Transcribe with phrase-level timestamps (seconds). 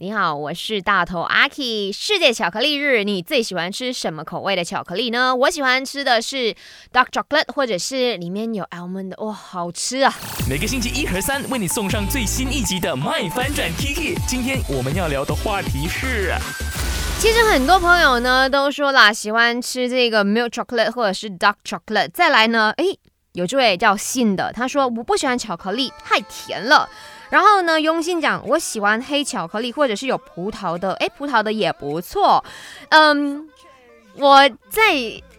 [0.00, 1.90] 你好，我是大头阿 K。
[1.90, 5.34] 世界巧克力日，你最喜欢吃什么口味的巧克力呢？
[5.34, 6.54] 我喜欢吃的是
[6.92, 10.14] dark chocolate，或者是里面有 almond 的，哇，好吃啊！
[10.48, 14.14] 每个星期一和三为你送上最新一集的《麦翻转 Kiki》。
[14.28, 16.32] 今天我们要聊的话题是，
[17.18, 22.12] 其实很多朋友呢都说啦，喜欢吃这个 milk chocolate 或者是 dark chocolate。
[22.14, 23.00] 再来呢，诶，
[23.38, 26.88] 有这位叫信的，他说我不喜欢巧克力，太甜了。
[27.30, 32.44] 然后呢，雍信讲我喜欢黑巧克力，或者是有葡萄的，诶，葡萄的也不错。
[32.88, 33.48] 嗯，
[34.16, 34.82] 我在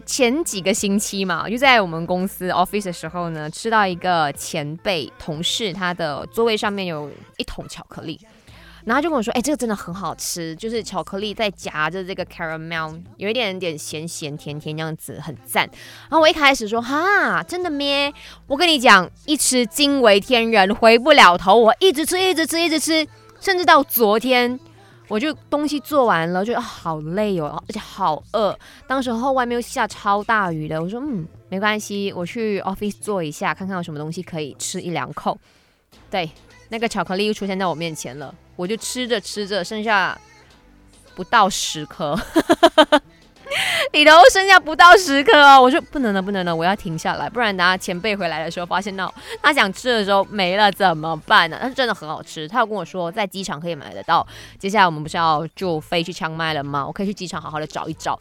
[0.05, 8.19] 前几个星期嘛，就在我们公司 office 的时候呢，吃到一个前辈同事他的座位上面有一桶巧克力。
[8.89, 15.69] 然后就跟我说：“哎，这个真的很好吃，就是巧克力在夹着这个 caramel，有一点点咸咸甜甜这样子，很赞。”
[16.09, 18.11] 然后我一开始说：“哈，真的咩？
[18.47, 21.55] 我跟你讲，一吃惊为天人，回不了头。
[21.55, 23.07] 我一直吃，一直吃，一直吃，
[23.39, 24.59] 甚至到昨天，
[25.07, 28.57] 我就东西做完了，就好累哦，而且好饿。
[28.87, 35.37] 当时候外面又下超大雨的，我说：嗯，没关系，我去 office 做一下，看看有什么东西可以吃一两口。
[36.09, 36.27] 对。”
[36.71, 40.19] 那个巧克力又出现在我面前了，我就吃着吃着，剩下
[41.15, 42.13] 不到十颗，
[43.93, 51.57] 里头剩下不到十颗哦，我说不能了，不能了，我要停下来，不然等下前辈回来的时候发现到他想吃的时候没了怎么办呢？
[51.61, 54.27] 但是真的很好吃，他有跟我说在机场可以买得到。
[54.57, 56.85] 接下来我们不是要就飞去枪麦了吗？
[56.85, 58.19] 我可以去机场好好的找一找。